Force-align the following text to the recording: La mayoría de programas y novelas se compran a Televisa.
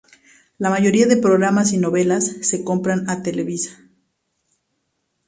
La 0.57 0.71
mayoría 0.71 1.05
de 1.05 1.15
programas 1.15 1.73
y 1.73 1.77
novelas 1.77 2.37
se 2.41 2.63
compran 2.63 3.07
a 3.07 3.21
Televisa. 3.21 3.77